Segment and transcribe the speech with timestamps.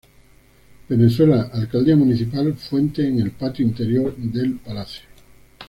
[0.89, 5.03] Venezuela Alcaldía Municipal Fuente en el patio interior del palacio.